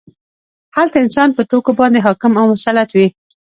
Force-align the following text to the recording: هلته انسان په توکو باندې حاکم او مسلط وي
هلته 0.75 0.97
انسان 1.03 1.29
په 1.37 1.41
توکو 1.49 1.71
باندې 1.79 2.03
حاکم 2.05 2.33
او 2.41 2.45
مسلط 2.53 2.89
وي 2.97 3.07